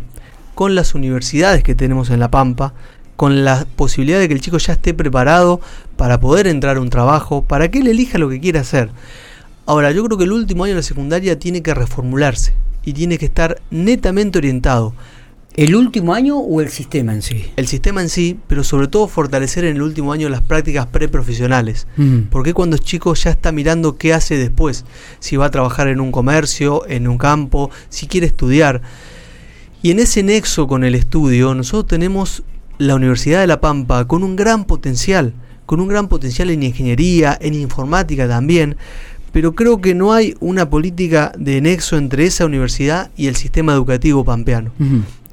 Con 0.54 0.76
las 0.76 0.94
universidades 0.94 1.64
que 1.64 1.74
tenemos 1.74 2.12
en 2.12 2.20
La 2.20 2.30
Pampa, 2.30 2.76
con 3.24 3.46
la 3.46 3.66
posibilidad 3.78 4.20
de 4.20 4.28
que 4.28 4.34
el 4.34 4.42
chico 4.42 4.58
ya 4.58 4.74
esté 4.74 4.94
preparado 4.94 5.62
para 5.96 6.20
poder 6.20 6.46
entrar 6.46 6.76
a 6.76 6.82
un 6.82 6.90
trabajo, 6.90 7.42
para 7.42 7.72
que 7.72 7.80
él 7.80 7.88
elija 7.88 8.18
lo 8.18 8.28
que 8.28 8.42
quiera 8.42 8.60
hacer. 8.60 8.90
Ahora, 9.66 9.92
yo 9.92 10.04
creo 10.04 10.18
que 10.18 10.26
el 10.26 10.34
último 10.34 10.66
año 10.66 10.74
de 10.74 10.80
la 10.80 10.84
secundaria 10.84 11.40
tiene 11.40 11.64
que 11.64 11.74
reformularse 11.74 12.52
y 12.84 12.92
tiene 12.92 13.18
que 13.18 13.24
estar 13.24 13.62
netamente 13.72 14.40
orientado. 14.40 14.94
¿El 15.54 15.74
último 15.74 16.14
año 16.14 16.38
o 16.38 16.60
el 16.60 16.68
sistema 16.68 17.14
en 17.14 17.22
sí? 17.22 17.46
El 17.56 17.66
sistema 17.68 18.02
en 18.02 18.10
sí, 18.10 18.38
pero 18.48 18.66
sobre 18.66 18.90
todo 18.90 19.08
fortalecer 19.08 19.64
en 19.64 19.78
el 19.78 19.84
último 19.84 20.12
año 20.12 20.28
las 20.28 20.42
prácticas 20.42 20.88
preprofesionales. 20.88 21.88
Mm. 21.96 22.24
Porque 22.30 22.54
cuando 22.54 22.76
el 22.76 22.82
chico 22.82 23.14
ya 23.14 23.30
está 23.30 23.54
mirando 23.54 23.96
qué 23.96 24.14
hace 24.14 24.36
después, 24.36 24.84
si 25.22 25.38
va 25.38 25.46
a 25.46 25.52
trabajar 25.52 25.88
en 25.88 26.02
un 26.02 26.12
comercio, 26.12 26.86
en 26.90 27.08
un 27.08 27.18
campo, 27.18 27.72
si 27.88 28.06
quiere 28.06 28.28
estudiar. 28.28 28.82
Y 29.82 29.92
en 29.92 30.00
ese 30.00 30.24
nexo 30.24 30.68
con 30.68 30.84
el 30.84 30.94
estudio, 30.94 31.56
nosotros 31.56 31.88
tenemos 31.88 32.44
la 32.88 32.96
Universidad 32.96 33.42
de 33.42 33.48
La 33.48 33.62
Pampa 33.62 34.06
con 34.08 34.24
un 34.24 34.36
gran 34.36 34.66
potencial, 34.66 35.34
con 35.66 35.80
un 35.80 35.88
gran 35.88 36.08
potencial 36.08 36.50
en 36.50 36.64
ingeniería, 36.64 37.38
en 37.40 37.54
informática 37.54 38.28
también, 38.28 38.76
pero 39.32 39.56
creo 39.56 39.82
que 39.82 39.96
no 39.96 40.14
hay 40.14 40.36
una 40.40 40.70
política 40.70 41.32
de 41.38 41.60
nexo 41.60 41.98
entre 41.98 42.26
esa 42.26 42.46
universidad 42.46 43.10
y 43.18 43.28
el 43.28 43.36
sistema 43.36 43.74
educativo 43.74 44.24
pampeano. 44.24 44.72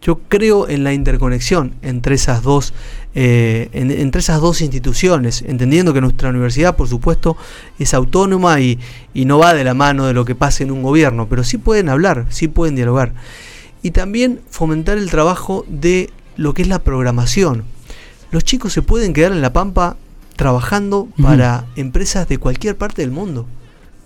Yo 0.00 0.20
creo 0.28 0.66
en 0.66 0.82
la 0.82 0.94
interconexión 0.94 1.74
entre 1.82 2.14
esas 2.14 2.42
dos, 2.42 2.72
eh, 3.14 3.68
entre 3.72 4.20
esas 4.20 4.40
dos 4.40 4.62
instituciones, 4.62 5.44
entendiendo 5.46 5.92
que 5.92 6.00
nuestra 6.00 6.30
universidad, 6.30 6.74
por 6.74 6.88
supuesto, 6.88 7.36
es 7.78 7.92
autónoma 7.92 8.58
y, 8.60 8.78
y 9.12 9.26
no 9.26 9.38
va 9.38 9.52
de 9.52 9.62
la 9.62 9.74
mano 9.74 10.06
de 10.06 10.14
lo 10.14 10.24
que 10.24 10.34
pase 10.34 10.64
en 10.64 10.70
un 10.70 10.82
gobierno, 10.82 11.28
pero 11.28 11.44
sí 11.44 11.58
pueden 11.58 11.90
hablar, 11.90 12.24
sí 12.30 12.48
pueden 12.48 12.76
dialogar. 12.76 13.12
Y 13.82 13.90
también 13.90 14.40
fomentar 14.48 14.96
el 14.96 15.10
trabajo 15.10 15.66
de 15.68 16.08
lo 16.36 16.54
que 16.54 16.62
es 16.62 16.68
la 16.68 16.80
programación. 16.80 17.64
Los 18.30 18.44
chicos 18.44 18.72
se 18.72 18.82
pueden 18.82 19.12
quedar 19.12 19.32
en 19.32 19.42
La 19.42 19.52
Pampa 19.52 19.96
trabajando 20.36 21.08
para 21.20 21.66
empresas 21.76 22.28
de 22.28 22.38
cualquier 22.38 22.76
parte 22.76 23.02
del 23.02 23.10
mundo. 23.10 23.46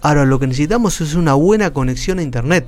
Ahora 0.03 0.25
lo 0.25 0.41
que 0.41 0.47
necesitamos 0.47 1.01
es 1.01 1.15
una 1.15 1.35
buena 1.35 1.73
conexión 1.73 2.19
a 2.19 2.23
Internet, 2.23 2.67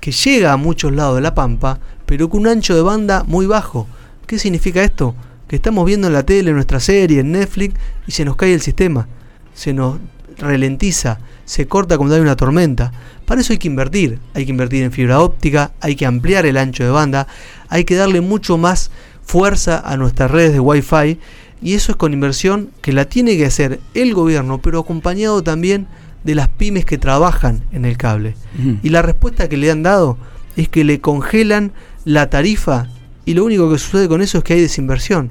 que 0.00 0.12
llega 0.12 0.52
a 0.52 0.56
muchos 0.56 0.92
lados 0.92 1.16
de 1.16 1.22
La 1.22 1.34
Pampa, 1.34 1.80
pero 2.06 2.28
con 2.28 2.42
un 2.42 2.46
ancho 2.46 2.74
de 2.74 2.82
banda 2.82 3.24
muy 3.26 3.46
bajo. 3.46 3.88
¿Qué 4.26 4.38
significa 4.38 4.84
esto? 4.84 5.14
Que 5.48 5.56
estamos 5.56 5.84
viendo 5.84 6.06
en 6.06 6.12
la 6.12 6.24
tele 6.24 6.52
nuestra 6.52 6.78
serie, 6.80 7.20
en 7.20 7.32
Netflix, 7.32 7.74
y 8.06 8.12
se 8.12 8.24
nos 8.24 8.36
cae 8.36 8.54
el 8.54 8.60
sistema, 8.60 9.08
se 9.54 9.72
nos 9.72 9.98
ralentiza, 10.38 11.18
se 11.44 11.66
corta 11.66 11.96
cuando 11.96 12.14
hay 12.14 12.20
una 12.20 12.36
tormenta. 12.36 12.92
Para 13.24 13.40
eso 13.40 13.52
hay 13.52 13.58
que 13.58 13.68
invertir, 13.68 14.18
hay 14.34 14.44
que 14.44 14.50
invertir 14.50 14.82
en 14.82 14.92
fibra 14.92 15.20
óptica, 15.20 15.72
hay 15.80 15.96
que 15.96 16.06
ampliar 16.06 16.46
el 16.46 16.56
ancho 16.56 16.84
de 16.84 16.90
banda, 16.90 17.26
hay 17.68 17.84
que 17.84 17.96
darle 17.96 18.20
mucho 18.20 18.58
más 18.58 18.90
fuerza 19.22 19.80
a 19.84 19.96
nuestras 19.96 20.30
redes 20.30 20.52
de 20.52 20.60
Wi-Fi 20.60 21.18
y 21.62 21.74
eso 21.74 21.92
es 21.92 21.96
con 21.96 22.12
inversión 22.12 22.70
que 22.82 22.92
la 22.92 23.06
tiene 23.06 23.36
que 23.36 23.46
hacer 23.46 23.80
el 23.94 24.14
gobierno, 24.14 24.60
pero 24.60 24.80
acompañado 24.80 25.42
también 25.42 25.86
de 26.22 26.34
las 26.34 26.48
pymes 26.48 26.84
que 26.84 26.98
trabajan 26.98 27.62
en 27.72 27.84
el 27.84 27.96
cable. 27.96 28.36
Y 28.82 28.90
la 28.90 29.02
respuesta 29.02 29.48
que 29.48 29.56
le 29.56 29.70
han 29.70 29.82
dado 29.82 30.18
es 30.56 30.68
que 30.68 30.84
le 30.84 31.00
congelan 31.00 31.72
la 32.04 32.30
tarifa 32.30 32.88
y 33.24 33.34
lo 33.34 33.44
único 33.44 33.70
que 33.70 33.78
sucede 33.78 34.08
con 34.08 34.22
eso 34.22 34.38
es 34.38 34.44
que 34.44 34.54
hay 34.54 34.60
desinversión. 34.60 35.30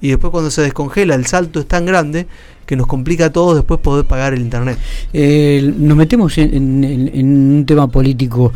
Y 0.00 0.08
después 0.08 0.30
cuando 0.30 0.50
se 0.50 0.62
descongela 0.62 1.14
el 1.14 1.26
salto 1.26 1.60
es 1.60 1.66
tan 1.66 1.86
grande 1.86 2.26
que 2.66 2.76
nos 2.76 2.86
complica 2.86 3.26
a 3.26 3.32
todos 3.32 3.56
después 3.56 3.80
poder 3.80 4.04
pagar 4.04 4.34
el 4.34 4.40
Internet. 4.40 4.78
Eh, 5.12 5.72
nos 5.78 5.96
metemos 5.96 6.36
en, 6.36 6.84
un 6.84 7.64
tema 7.66 7.88
político. 7.88 8.52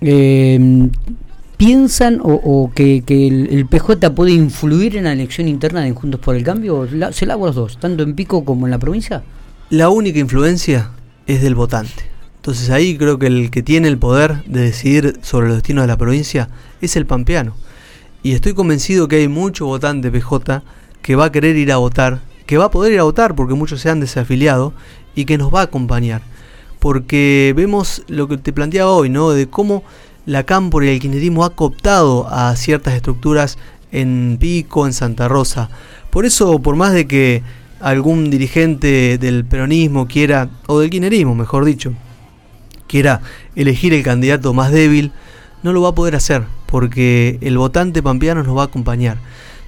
Eh, 0.00 0.88
¿Piensan 1.56 2.20
o, 2.22 2.70
que, 2.74 3.02
el, 3.06 3.66
PJ 3.66 4.10
puede 4.14 4.32
influir 4.32 4.96
en 4.96 5.04
la 5.04 5.12
elección 5.12 5.48
interna 5.48 5.82
de 5.82 5.92
Juntos 5.92 6.20
por 6.20 6.34
el 6.34 6.42
Cambio? 6.42 6.86
¿Se 7.12 7.26
la 7.26 7.34
hago 7.34 7.46
los 7.46 7.54
dos, 7.54 7.78
tanto 7.78 8.02
en 8.02 8.14
Pico 8.14 8.44
como 8.44 8.66
en 8.66 8.72
la 8.72 8.78
provincia? 8.78 9.22
La 9.70 9.88
única 9.88 10.18
influencia 10.18 10.90
es 11.26 11.42
del 11.42 11.54
votante. 11.54 12.04
Entonces 12.36 12.70
ahí 12.70 12.98
creo 12.98 13.18
que 13.18 13.28
el 13.28 13.50
que 13.50 13.62
tiene 13.62 13.88
el 13.88 13.98
poder 13.98 14.44
de 14.44 14.60
decidir 14.62 15.18
sobre 15.22 15.46
los 15.46 15.56
destinos 15.56 15.84
de 15.84 15.88
la 15.88 15.96
provincia 15.96 16.50
es 16.82 16.96
el 16.96 17.06
pampeano. 17.06 17.56
Y 18.22 18.32
estoy 18.32 18.52
convencido 18.52 19.08
que 19.08 19.16
hay 19.16 19.28
mucho 19.28 19.64
votante 19.66 20.10
PJ 20.10 20.62
que 21.02 21.16
va 21.16 21.26
a 21.26 21.32
querer 21.32 21.56
ir 21.56 21.72
a 21.72 21.76
votar 21.76 22.20
que 22.46 22.58
va 22.58 22.66
a 22.66 22.70
poder 22.70 22.92
ir 22.92 23.00
a 23.00 23.04
votar 23.04 23.34
porque 23.34 23.54
muchos 23.54 23.80
se 23.80 23.90
han 23.90 24.00
desafiliado 24.00 24.72
y 25.14 25.24
que 25.24 25.38
nos 25.38 25.52
va 25.52 25.60
a 25.60 25.64
acompañar. 25.64 26.22
Porque 26.78 27.54
vemos 27.56 28.02
lo 28.08 28.28
que 28.28 28.36
te 28.36 28.52
planteaba 28.52 28.90
hoy, 28.90 29.08
¿no? 29.08 29.30
De 29.30 29.48
cómo 29.48 29.84
la 30.26 30.44
Cámpora 30.44 30.86
y 30.86 30.90
el 30.90 31.00
kirchnerismo 31.00 31.44
ha 31.44 31.54
cooptado 31.54 32.28
a 32.28 32.54
ciertas 32.56 32.94
estructuras 32.94 33.58
en 33.92 34.36
Pico, 34.40 34.86
en 34.86 34.92
Santa 34.92 35.28
Rosa. 35.28 35.70
Por 36.10 36.26
eso, 36.26 36.58
por 36.60 36.76
más 36.76 36.92
de 36.92 37.06
que 37.06 37.42
algún 37.80 38.30
dirigente 38.30 39.18
del 39.18 39.44
peronismo 39.44 40.06
quiera, 40.06 40.48
o 40.66 40.80
del 40.80 40.90
kirchnerismo, 40.90 41.34
mejor 41.34 41.64
dicho, 41.64 41.92
quiera 42.86 43.20
elegir 43.56 43.92
el 43.94 44.02
candidato 44.02 44.52
más 44.54 44.70
débil, 44.70 45.12
no 45.62 45.72
lo 45.72 45.82
va 45.82 45.90
a 45.90 45.94
poder 45.94 46.16
hacer, 46.16 46.44
porque 46.66 47.38
el 47.40 47.56
votante 47.58 48.02
pampeano 48.02 48.42
nos 48.42 48.56
va 48.56 48.62
a 48.62 48.66
acompañar. 48.66 49.18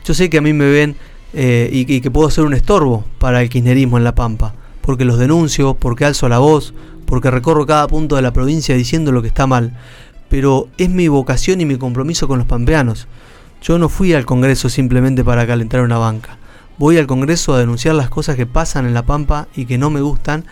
Yo 0.05 0.15
sé 0.15 0.31
que 0.31 0.39
a 0.39 0.43
mí 0.43 0.53
me 0.53 0.71
ven 0.71 0.97
eh, 1.39 1.69
y, 1.71 2.01
que 2.01 2.11
puedo 2.11 2.31
ser 2.31 2.45
un 2.45 2.55
estorbo 2.55 3.05
para 3.19 3.43
el 3.43 3.51
kirchnerismo 3.51 3.99
en 3.99 4.05
La 4.05 4.15
Pampa, 4.15 4.55
porque 4.81 5.05
los 5.05 5.19
denuncio, 5.19 5.75
porque 5.75 6.07
alzo 6.07 6.31
la 6.31 6.39
voz, 6.39 6.73
porque 7.05 7.31
recorro 7.31 7.67
cada 7.67 7.87
punto 7.89 8.17
de 8.17 8.23
la 8.23 8.33
provincia 8.33 8.75
diciendo 8.75 9.13
lo 9.13 9.21
que 9.21 9.29
está 9.29 9.47
mal, 9.47 9.77
pero 10.31 10.69
es 10.79 10.89
mi 10.89 11.09
vocación 11.09 11.61
y 11.61 11.67
mi 11.67 11.77
compromiso 11.77 12.27
con 12.27 12.39
los 12.39 12.47
pampeanos. 12.47 13.07
Yo 13.61 13.79
no 13.79 13.91
fui 13.91 14.15
al 14.15 14.25
Congreso 14.25 14.71
simplemente 14.71 15.25
para 15.25 15.47
calentar 15.47 15.83
una 15.83 15.99
banca. 15.99 16.39
Voy 16.79 16.97
al 16.97 17.07
Congreso 17.07 17.53
a 17.53 17.59
denunciar 17.59 17.97
las 17.97 18.09
cosas 18.09 18.37
que 18.37 18.47
pasan 18.47 18.87
en 18.87 18.95
La 18.95 19.05
Pampa 19.05 19.47
y 19.55 19.67
que 19.67 19.77
no 19.77 19.91
me 19.91 20.01
gustan 20.01 20.47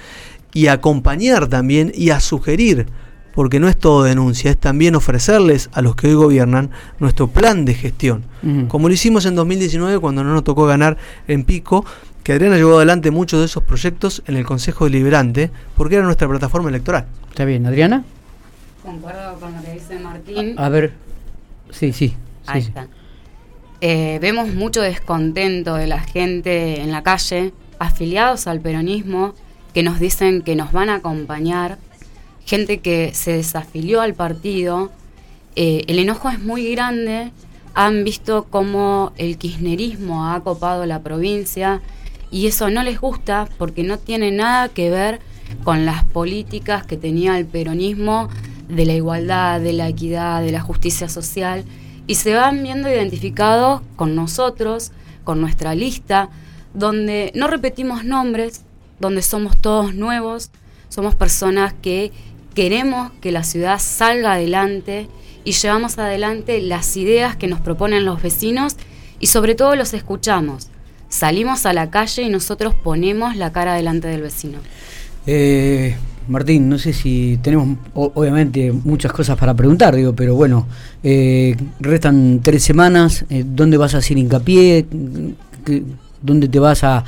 y 0.52 0.66
a 0.66 0.74
acompañar 0.74 1.48
también 1.48 1.92
y 1.94 2.10
a 2.10 2.20
sugerir 2.20 2.88
porque 3.34 3.60
no 3.60 3.68
es 3.68 3.76
todo 3.76 4.04
denuncia, 4.04 4.50
es 4.50 4.56
también 4.56 4.94
ofrecerles 4.94 5.68
a 5.72 5.82
los 5.82 5.96
que 5.96 6.08
hoy 6.08 6.14
gobiernan 6.14 6.70
nuestro 6.98 7.28
plan 7.28 7.64
de 7.64 7.74
gestión. 7.74 8.24
Como 8.68 8.88
lo 8.88 8.94
hicimos 8.94 9.24
en 9.24 9.34
2019 9.34 9.98
cuando 9.98 10.22
no 10.22 10.34
nos 10.34 10.44
tocó 10.44 10.66
ganar 10.66 10.98
en 11.26 11.44
Pico, 11.44 11.84
que 12.22 12.32
Adriana 12.32 12.56
llevó 12.56 12.76
adelante 12.76 13.10
muchos 13.10 13.40
de 13.40 13.46
esos 13.46 13.62
proyectos 13.62 14.22
en 14.26 14.36
el 14.36 14.44
Consejo 14.44 14.84
Deliberante, 14.84 15.50
porque 15.76 15.96
era 15.96 16.04
nuestra 16.04 16.28
plataforma 16.28 16.68
electoral. 16.68 17.06
Está 17.30 17.44
bien, 17.44 17.66
Adriana. 17.66 18.04
Concuerdo 18.82 19.40
con 19.40 19.54
lo 19.54 19.62
que 19.62 19.72
dice 19.72 19.98
Martín. 19.98 20.54
A, 20.58 20.68
ver, 20.68 20.92
sí, 21.70 21.92
sí. 21.92 22.14
Ahí 22.46 22.60
está. 22.60 22.86
Eh, 23.80 24.18
vemos 24.20 24.54
mucho 24.54 24.80
descontento 24.80 25.74
de 25.74 25.86
la 25.86 26.00
gente 26.00 26.80
en 26.80 26.92
la 26.92 27.02
calle, 27.02 27.52
afiliados 27.78 28.46
al 28.46 28.60
peronismo, 28.60 29.34
que 29.74 29.82
nos 29.82 29.98
dicen 30.00 30.42
que 30.42 30.54
nos 30.54 30.72
van 30.72 30.88
a 30.88 30.96
acompañar 30.96 31.78
gente 32.44 32.78
que 32.78 33.12
se 33.14 33.32
desafilió 33.32 34.00
al 34.00 34.14
partido. 34.14 34.90
Eh, 35.56 35.84
el 35.86 35.98
enojo 35.98 36.28
es 36.30 36.40
muy 36.40 36.70
grande. 36.72 37.30
Han 37.74 38.04
visto 38.04 38.46
cómo 38.50 39.12
el 39.16 39.36
kirchnerismo 39.38 40.30
ha 40.30 40.40
copado 40.40 40.86
la 40.86 41.02
provincia 41.02 41.82
y 42.30 42.46
eso 42.46 42.70
no 42.70 42.82
les 42.82 43.00
gusta 43.00 43.48
porque 43.58 43.82
no 43.82 43.98
tiene 43.98 44.30
nada 44.30 44.68
que 44.68 44.90
ver 44.90 45.20
con 45.62 45.86
las 45.86 46.04
políticas 46.04 46.84
que 46.84 46.96
tenía 46.96 47.38
el 47.38 47.46
peronismo 47.46 48.28
de 48.68 48.86
la 48.86 48.92
igualdad, 48.94 49.60
de 49.60 49.72
la 49.72 49.88
equidad, 49.88 50.42
de 50.42 50.52
la 50.52 50.60
justicia 50.60 51.08
social 51.08 51.64
y 52.06 52.16
se 52.16 52.34
van 52.34 52.62
viendo 52.62 52.88
identificados 52.88 53.82
con 53.96 54.14
nosotros, 54.14 54.92
con 55.24 55.40
nuestra 55.40 55.74
lista, 55.74 56.28
donde 56.74 57.32
no 57.34 57.46
repetimos 57.46 58.04
nombres, 58.04 58.62
donde 59.00 59.22
somos 59.22 59.56
todos 59.60 59.94
nuevos, 59.94 60.50
somos 60.88 61.14
personas 61.14 61.72
que 61.72 62.12
queremos 62.54 63.12
que 63.20 63.32
la 63.32 63.42
ciudad 63.42 63.78
salga 63.78 64.34
adelante 64.34 65.08
y 65.44 65.52
llevamos 65.52 65.98
adelante 65.98 66.60
las 66.62 66.96
ideas 66.96 67.36
que 67.36 67.46
nos 67.46 67.60
proponen 67.60 68.04
los 68.04 68.22
vecinos 68.22 68.76
y 69.20 69.26
sobre 69.26 69.54
todo 69.54 69.76
los 69.76 69.92
escuchamos. 69.94 70.68
Salimos 71.08 71.66
a 71.66 71.72
la 71.72 71.90
calle 71.90 72.22
y 72.22 72.28
nosotros 72.28 72.74
ponemos 72.74 73.36
la 73.36 73.52
cara 73.52 73.74
delante 73.74 74.08
del 74.08 74.22
vecino. 74.22 74.58
Eh, 75.26 75.94
Martín, 76.28 76.68
no 76.68 76.78
sé 76.78 76.92
si 76.92 77.38
tenemos 77.42 77.78
obviamente 77.94 78.72
muchas 78.72 79.12
cosas 79.12 79.36
para 79.38 79.54
preguntar, 79.54 79.94
digo, 79.94 80.14
pero 80.14 80.34
bueno, 80.34 80.66
eh, 81.02 81.54
restan 81.80 82.40
tres 82.42 82.62
semanas, 82.62 83.24
eh, 83.28 83.44
¿dónde 83.46 83.76
vas 83.76 83.94
a 83.94 83.98
hacer 83.98 84.16
hincapié? 84.16 84.86
¿Dónde 86.24 86.48
te 86.48 86.58
vas 86.58 86.82
a, 86.84 87.04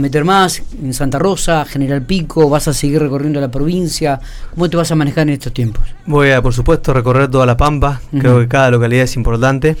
meter 0.00 0.24
más? 0.24 0.60
¿En 0.82 0.92
Santa 0.92 1.20
Rosa, 1.20 1.64
General 1.64 2.02
Pico? 2.02 2.50
¿Vas 2.50 2.66
a 2.66 2.72
seguir 2.72 3.00
recorriendo 3.00 3.40
la 3.40 3.52
provincia? 3.52 4.18
¿Cómo 4.50 4.68
te 4.68 4.76
vas 4.76 4.90
a 4.90 4.96
manejar 4.96 5.28
en 5.28 5.34
estos 5.34 5.52
tiempos? 5.52 5.84
Voy 6.06 6.32
a, 6.32 6.42
por 6.42 6.52
supuesto, 6.52 6.92
recorrer 6.92 7.30
toda 7.30 7.46
la 7.46 7.56
Pampa. 7.56 8.00
Creo 8.18 8.40
que 8.40 8.48
cada 8.48 8.72
localidad 8.72 9.04
es 9.04 9.14
importante. 9.14 9.76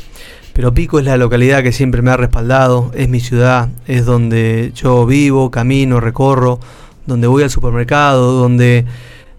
Pero 0.52 0.72
Pico 0.72 1.00
es 1.00 1.04
la 1.04 1.16
localidad 1.16 1.64
que 1.64 1.72
siempre 1.72 2.02
me 2.02 2.12
ha 2.12 2.16
respaldado, 2.16 2.92
es 2.94 3.08
mi 3.08 3.18
ciudad, 3.18 3.68
es 3.88 4.06
donde 4.06 4.70
yo 4.76 5.06
vivo, 5.06 5.50
camino, 5.50 5.98
recorro, 5.98 6.60
donde 7.04 7.26
voy 7.26 7.42
al 7.42 7.50
supermercado, 7.50 8.30
donde 8.30 8.84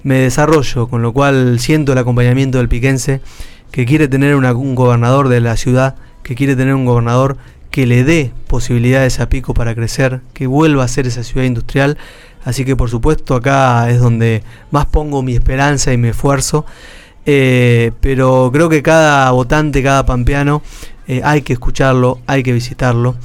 me 0.04 0.16
desarrollo, 0.16 0.90
con 0.90 1.02
lo 1.02 1.14
cual 1.14 1.62
siento 1.62 1.94
el 1.94 1.98
acompañamiento 1.98 2.58
del 2.58 2.68
piquense 2.68 3.22
que 3.72 3.86
quiere 3.86 4.10
tener 4.10 4.36
un 4.36 4.76
gobernador 4.76 5.30
de 5.30 5.40
la 5.40 5.56
ciudad, 5.56 5.96
que 6.24 6.36
quiere 6.36 6.58
tener 6.58 6.76
un 6.76 6.86
gobernador 6.86 7.38
que 7.72 7.86
le 7.86 8.04
dé 8.04 8.32
posibilidades 8.48 9.20
a 9.20 9.30
Pico 9.30 9.54
para 9.54 9.76
crecer, 9.76 10.22
que 10.34 10.48
vuelva 10.48 10.84
a 10.84 10.88
ser 10.88 11.08
esa 11.08 11.24
ciudad 11.24 11.46
industrial. 11.46 11.98
Así 12.44 12.66
que 12.66 12.76
por 12.76 12.90
supuesto 12.90 13.36
acá 13.36 13.90
es 13.90 14.00
donde 14.00 14.44
más 14.72 14.86
pongo 14.86 15.22
mi 15.22 15.36
esperanza 15.36 15.94
y 15.94 15.98
mi 15.98 16.10
esfuerzo. 16.10 16.66
Eh, 17.26 17.92
pero 18.02 18.50
creo 18.52 18.70
que 18.70 18.82
cada 18.82 19.30
votante, 19.32 19.84
cada 19.84 20.06
pampeano 20.06 20.62
eh, 21.08 21.22
hay 21.24 21.42
que 21.42 21.54
escucharlo, 21.54 22.20
hay 22.26 22.44
que 22.44 22.54
visitarlo 22.54 23.16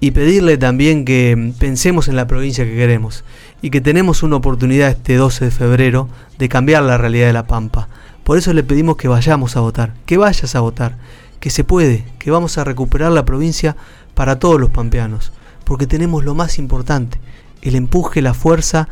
y 0.00 0.10
pedirle 0.10 0.58
también 0.58 1.04
que 1.04 1.52
pensemos 1.58 2.08
en 2.08 2.16
la 2.16 2.26
provincia 2.26 2.64
que 2.64 2.74
queremos 2.74 3.24
y 3.62 3.70
que 3.70 3.80
tenemos 3.80 4.22
una 4.22 4.36
oportunidad 4.36 4.90
este 4.90 5.14
12 5.14 5.44
de 5.44 5.50
febrero 5.50 6.08
de 6.38 6.48
cambiar 6.48 6.82
la 6.82 6.98
realidad 6.98 7.28
de 7.28 7.32
La 7.32 7.46
Pampa. 7.46 7.88
Por 8.24 8.36
eso 8.36 8.52
le 8.52 8.64
pedimos 8.64 8.96
que 8.96 9.08
vayamos 9.08 9.56
a 9.56 9.60
votar, 9.60 9.94
que 10.04 10.16
vayas 10.16 10.54
a 10.54 10.60
votar, 10.60 10.96
que 11.42 11.50
se 11.50 11.64
puede, 11.64 12.06
que 12.18 12.30
vamos 12.30 12.56
a 12.56 12.64
recuperar 12.64 13.12
la 13.12 13.26
provincia 13.26 13.76
para 14.14 14.38
todos 14.38 14.58
los 14.58 14.70
pampeanos, 14.70 15.32
porque 15.64 15.86
tenemos 15.86 16.24
lo 16.24 16.34
más 16.34 16.58
importante, 16.58 17.18
el 17.60 17.74
empuje, 17.74 18.22
la 18.22 18.32
fuerza 18.32 18.88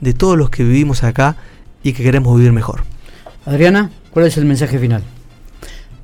de 0.00 0.12
todos 0.12 0.38
los 0.38 0.50
que 0.50 0.62
vivimos 0.62 1.02
acá 1.02 1.34
y 1.82 1.94
que 1.94 2.04
queremos 2.04 2.36
vivir 2.36 2.52
mejor. 2.52 2.84
Adriana, 3.44 3.90
¿cuál 4.12 4.26
es 4.26 4.36
el 4.36 4.44
mensaje 4.44 4.78
final? 4.78 5.02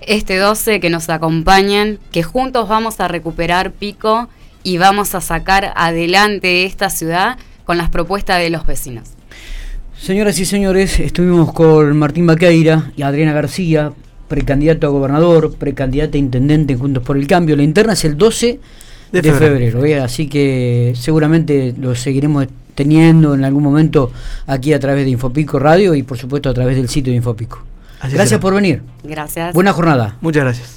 este 0.01 0.39
12 0.39 0.81
que 0.81 0.91
nos 0.91 1.09
acompañen, 1.09 1.99
que 2.11 2.23
juntos 2.23 2.69
vamos 2.69 3.01
a 3.01 3.09
recuperar 3.09 3.73
Pico 3.73 4.29
y 4.63 4.79
vamos 4.79 5.15
a 5.15 5.21
sacar 5.21 5.73
adelante 5.77 6.65
esta 6.65 6.91
ciudad 6.91 7.39
con 7.65 7.79
las 7.79 7.91
propuestas 7.91 8.41
de 8.41 8.51
los 8.51 8.67
vecinos. 8.67 9.11
Señoras 9.99 10.39
y 10.39 10.47
señores, 10.47 10.99
estuvimos 10.99 11.53
con 11.53 11.97
Martín 11.99 12.27
Baqueira 12.27 12.91
y 12.97 13.03
Adriana 13.03 13.33
García, 13.33 13.93
precandidato 14.31 14.87
a 14.87 14.91
gobernador, 14.91 15.53
precandidata 15.53 16.17
a 16.17 16.21
intendente 16.21 16.77
Juntos 16.77 17.03
por 17.03 17.17
el 17.17 17.27
Cambio. 17.27 17.57
La 17.57 17.65
interna 17.65 17.95
es 17.95 18.05
el 18.05 18.17
12 18.17 18.61
de, 19.11 19.23
febrero, 19.23 19.85
¿eh? 19.85 19.99
así 19.99 20.29
que 20.29 20.95
seguramente 20.95 21.75
lo 21.77 21.97
seguiremos 21.97 22.47
teniendo 22.77 23.35
en 23.35 23.45
algún 23.45 23.65
momento 23.65 24.13
aquí 24.47 24.73
a 24.73 24.79
través 24.79 25.05
de 25.05 25.11
Infopico 25.11 25.59
Radio 25.59 25.97
y 25.97 26.05
por 26.05 26.17
supuesto 26.17 26.49
a 26.49 26.55
través 26.55 26.77
del 26.77 26.89
sitio 26.89 27.13
de 27.13 27.17
Infopico 27.17 27.65
gracias 28.09 28.41
por 28.41 28.55
venir. 28.55 28.83
Gracias. 29.03 29.53
Buena 29.53 29.73
jornada. 29.73 30.17
Muchas 30.21 30.45
gracias. 30.45 30.77